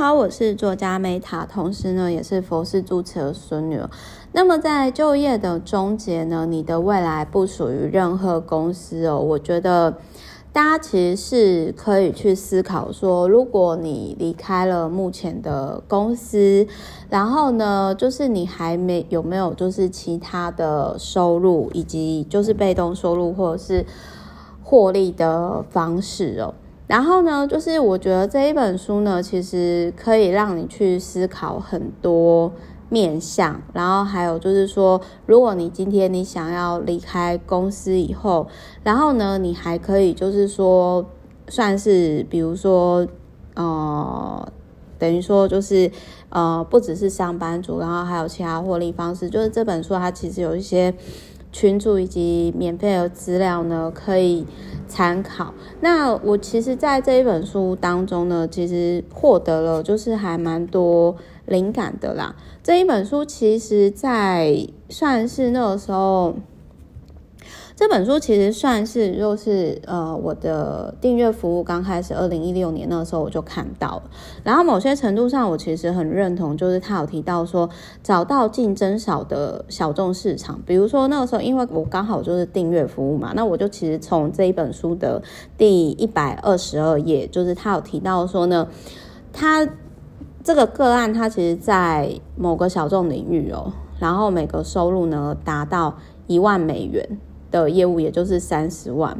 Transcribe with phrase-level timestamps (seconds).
[0.00, 3.78] 好，我是作家梅塔，同时呢也是佛系主持的孙女。
[4.32, 9.18] 那么在就业的终结呢，你的未来不属于任何公司哦。
[9.18, 9.98] 我觉得
[10.54, 16.66] 大家其实是可以去思考说，如果你离开了目前的公司，
[17.10, 23.84] 然后呢，就是你还没有没有就是其他的收入，以及就是被动收入或者是
[24.62, 26.54] 获利的方式哦。
[26.90, 32.52] 然后呢，就是我觉得这一本书呢，其实可以让你去思考很多
[32.88, 33.62] 面向。
[33.72, 38.48] 然后还有就是说，如果你今天你想要离开公司以后，
[38.82, 41.06] 然后呢，你还可以就是说，
[41.46, 43.06] 算是比如说，
[43.54, 44.52] 呃，
[44.98, 45.88] 等于说就是
[46.30, 49.30] 呃，不只是上班族，然后还有其他获利方式。
[49.30, 50.92] 就是这本书它其实有一些
[51.52, 54.46] 群主以及免费的资料呢，可以。
[54.90, 55.54] 参考。
[55.80, 61.14] 那我其实在这一本书当中呢，其实获得了就是还蛮多
[61.46, 62.34] 灵感的啦。
[62.60, 66.34] 这一本书其实，在算是那个时候。
[67.80, 74.02] 这本书其实算是就是呃我的订阅服务刚开始，二零一六年那个时候我就看到了，
[74.44, 77.70] 然后某些程度上我其实很认同，就是他有提到说
[78.02, 85.22] 找到竞争少的小众市场，比如说那个时候因为我刚好就是订阅服务嘛，那我就其实从这一本书的
[85.56, 88.68] 第一百二十二页，就是他有提到说呢，
[89.32, 89.66] 他
[90.44, 97.18] 这个个案他其实在某个小众领域哦，然后每个收入呢达到一万美元。
[97.50, 99.16] 的业务也就是三十万，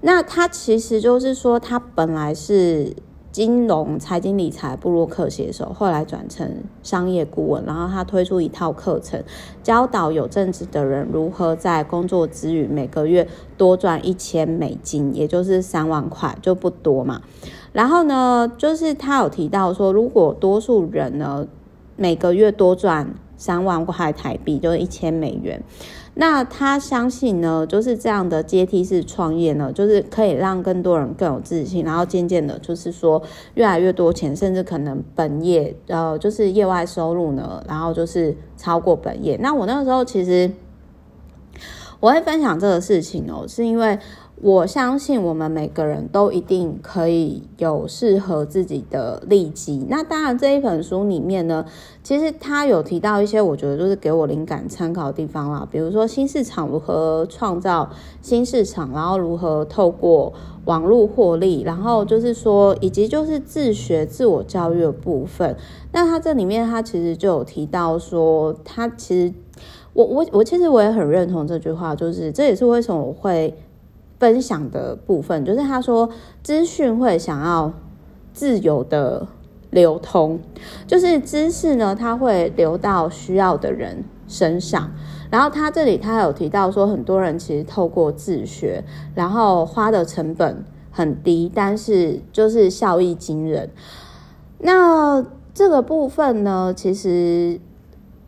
[0.00, 2.94] 那他其实就是说，他本来是
[3.32, 6.48] 金融、财经、理财部落客写手，后来转成
[6.84, 9.20] 商业顾问，然后他推出一套课程，
[9.62, 17.22] 教导有正职的人如何在工作之余每个月多赚一千美金，也就是三万块，就不多嘛。
[17.72, 21.48] 然后呢，就是他有提到说，如果多数人呢
[21.96, 25.62] 每个月多赚三万块台币，就是一千美元。
[26.14, 33.20] 那他相信呢，就是这样的阶梯式创业呢，就是可以让更多人更有自信，然后渐渐的，就是说
[33.54, 39.36] 越来越多钱，甚至可能本业呃，就是业外收入呢，然后就是超过本业。
[39.42, 40.50] 那我那个时候其实
[41.98, 43.98] 我会分享这个事情哦，是因为。
[44.44, 49.86] 我相信我们每个人都一定可以有适合自己的利基。
[49.88, 51.64] 那当然，这一本书里面呢，
[52.02, 57.88] 其实他有提到一些我觉得就是给我灵感参考的地方啦，比如说新市场如何创造
[58.20, 60.34] 新市场，然后如何透过
[60.66, 65.56] 网络获利，然后就是说以及就是自学自我教育的部分。
[65.92, 69.32] 那他这里面他其实就有提到说，他其实
[69.94, 73.56] 我我我其实我也很认同这句话，就是这也是为什么我会。
[74.18, 76.08] 分享的部分就是他说，
[76.42, 77.72] 资讯会想要
[78.32, 79.26] 自由的
[79.70, 80.38] 流通，
[80.86, 84.90] 就是知识呢，它会流到需要的人身上。
[85.30, 93.68] 然后他这里他有提到说，很多人其实透过自学，然后花的成本很低，但是就是效益惊人。
[94.58, 97.60] 那这个部分呢，其实。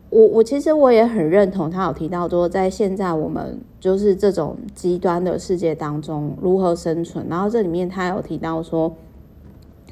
[0.09, 7.27] 我我其实我也很认同他有提到说，在现在我们就是这种极端的世界当中如何生存。
[7.29, 8.95] 然后这里面他有提到说，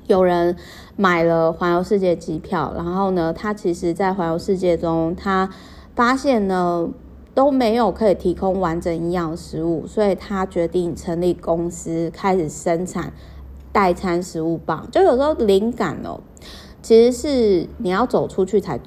[0.08, 0.56] 有人
[0.96, 5.50] 买了环游世界机票，然后呢，他其实在环游世界中，他
[5.94, 6.90] 发现呢
[7.34, 13.12] 都没有可以提供完整营养食物，所以他决定成立公司，开始生产
[13.74, 14.88] 代餐食物棒。
[14.90, 16.22] 就有时候灵感哦，
[16.82, 18.80] 其实是你要走出去才。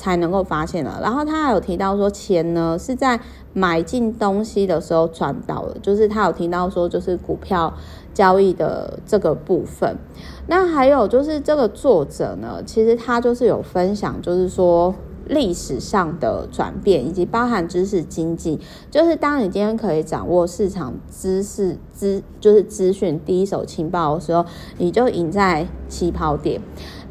[0.00, 0.98] 才能够发现了。
[1.02, 3.20] 然后他还有提到说，钱呢是在
[3.52, 7.74] 买进东西的时候赚到的，就是他有提到说，就是股票
[8.14, 9.98] 交易的这个部分。
[10.46, 14.94] 那还有就是这个作者呢，其实他就是有分享，就是说
[15.26, 18.58] 历史上的转变，以及包含知识经济，
[18.90, 24.46] 就是当你今天可以掌握市场知识资，就是资讯第一手情报的时候，
[24.78, 26.62] 你就赢在起跑点。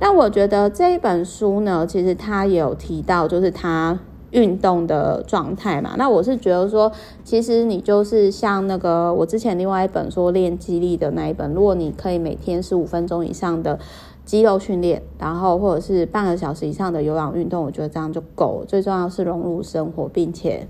[0.01, 3.99] 那我觉得这一本书呢，其实他也有提到，就是他
[4.31, 5.95] 运动的状态嘛。
[5.97, 6.91] 那我是觉得说，
[7.23, 13.77] 其实你就是像那个我之前另外一本说练肌力的那一本，如果你可以每天十五分钟以上的
[14.23, 18.63] 肌肉训练，然后或者是半个小时以上的有氧运动，我觉得这样就够。
[18.65, 20.67] 最重要是融入生活，并且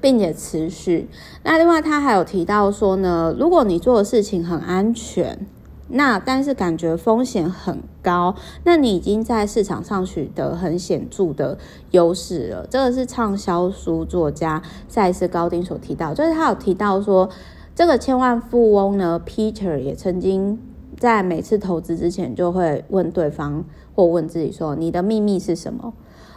[0.00, 1.08] 并且持续。
[1.42, 5.44] 那另外他还有提到说呢，如果你做的事情很安全。
[5.94, 8.34] 那但是感觉风险很高，
[8.64, 11.58] 那你已经在市场上取得很显著的
[11.90, 12.66] 优势了。
[12.68, 17.28] 这个是畅销书作家塞斯高丁所提到，就是他有提到说，
[17.74, 20.58] 这个千万富翁呢，Peter 也曾经
[20.98, 23.64] 在每次投资之前，就会问对方
[23.94, 25.92] 或问自己说：“你的秘密是什么？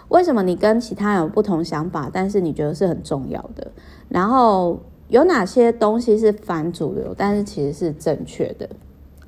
[0.10, 3.72] 为什么你跟其他人有不同想法，但是你觉得是很重要的？
[4.10, 8.70] 然后有哪些东西是反主流，但是其实是正确的？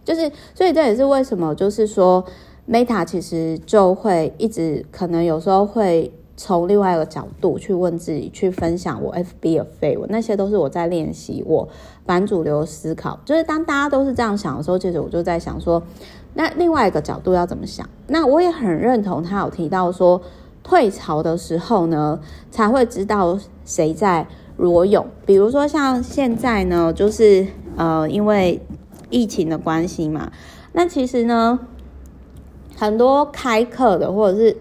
[0.08, 2.24] 就是，所以这也是为什么，就是说
[2.70, 6.12] ，Meta 其实就会一直可能有时候会。
[6.40, 11.68] 从另外一个角度去问自己，去分享我 FB 的废文，那些都是我在练习我
[12.06, 13.20] 反主流思考。
[13.26, 15.82] 就是当大家都是这样想的时候，其实我就在想说，
[16.36, 17.90] 那另外一个角度要怎么想？
[18.06, 20.22] 那我也很认同他有提到说，
[20.62, 22.20] 退潮的时候呢，
[22.52, 24.28] 才会知道谁在
[24.58, 25.04] 裸泳。
[25.26, 28.62] 比如说像现在呢，就是呃，因为
[29.10, 30.32] 疫情的关系嘛，
[30.74, 31.60] 那其实呢，
[32.76, 34.58] 很多开课的或者是。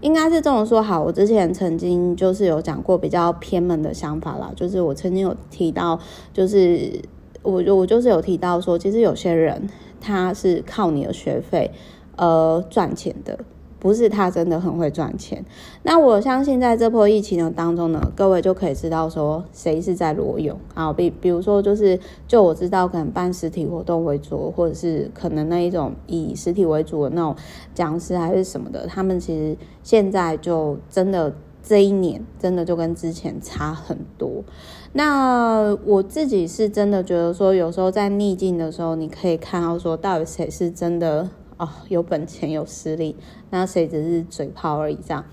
[0.00, 5.96] 应该是这么说好，我之前曾经就是有讲过比较偏门的想法啦，就是我曾经有提到，
[6.32, 7.00] 就是
[7.42, 11.70] 我我就是有提到说，其实有些人他是靠你的学费
[12.16, 13.38] 呃赚钱的。
[13.82, 15.44] 不是他真的很会赚钱，
[15.82, 21.98] 那我相信在这波疫情的当中呢，各位就可以知道说谁是在裸泳啊，比比如说就是
[22.28, 27.34] 就我知道可能办实体活动为主，或者是可能那一种以实体为主的那种
[27.74, 34.44] 讲师还是什么的，他们其实现在就真的这一年真的就跟之前差很多。
[34.92, 41.28] 那我自己是真的觉得说，有时候在逆境的时候，你可以看到说到底谁是真的。
[41.62, 43.14] 哦，有本钱有实力，
[43.50, 44.96] 那谁只是嘴炮而已？
[44.96, 45.24] 这样，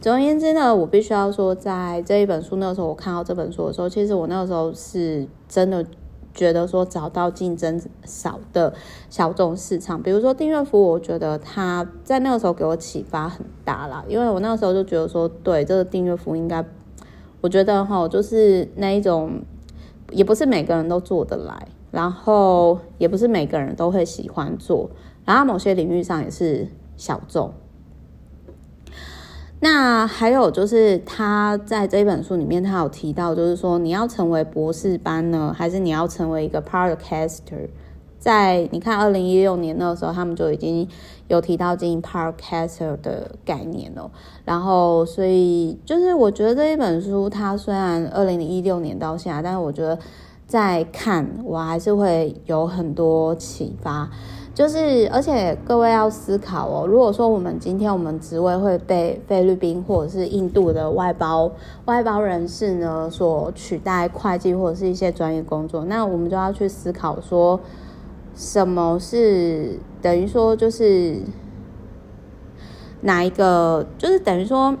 [0.00, 5.86] 总而言之呢，我必须要说，在这一本书那个时候，我看到这本书的时候，其实我那个时候是真的
[6.34, 8.74] 觉得说，找到竞争少的
[9.08, 16.64] 小众市场，比如说订阅服务，我觉得它在那个时候给我启发很大啦，因为我那个时候就觉得说，对这个订阅服务应该，
[17.40, 19.40] 我觉得哈，就是那一种，
[20.10, 24.90] 也不是每个人都做得来，然后也不是每个人都会喜欢做。
[25.26, 27.52] 然后某些领域上也是小众。
[29.58, 37.68] 那还有就是他在这一本书里面，他有提到，就是说你要成为博士班呢，还是你要成为一个 podcaster？
[38.18, 40.86] 在你看二零一六年那个时候，他们就已经
[41.28, 44.10] 有提到经营 podcaster 的概念了。
[44.44, 49.98] 然后，所以就是我觉得这一本书，它虽然二零一六年到现在，但是我觉得
[50.46, 54.10] 在看我还是会有很多启发。
[54.56, 56.86] 就是，而且各位要思考哦。
[56.86, 61.52] 如果说我们今天我们职位会被菲律宾或者是印度的外包
[61.84, 67.60] 外包人士呢所取代会计或者是一些专业工作，那我们就要去思考说，
[68.34, 71.18] 什么是等于说就是
[73.02, 74.74] 哪一个，就是等于说。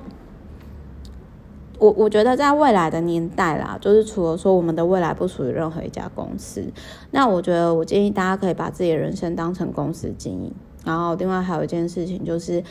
[1.78, 6.64] 我我觉得在未来的年代啦，就是除了说我们的未来不属于任何一家公司，
[7.10, 10.52] 那我觉得我建议大家可以把自己的人生当成公司经营。
[10.84, 12.62] 然后另外还有一件事情就是，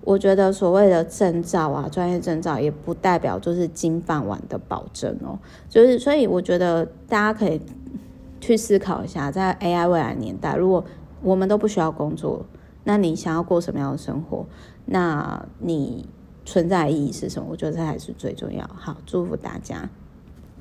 [0.00, 5.38] 我觉得所谓的证照啊，专业证照也不代表就是金饭碗的保证哦。
[5.68, 7.60] 就是所以我觉得大家可以
[8.40, 10.84] 去思考一下，在 AI 未来年代，如果
[11.22, 12.46] 我们都不需要工作，
[12.84, 14.46] 那你想要过什么样的生活？
[14.86, 16.08] 那你。
[16.44, 17.48] 存在意义是什么？
[17.50, 18.68] 我觉得这才是最重要。
[18.74, 19.88] 好，祝福大家。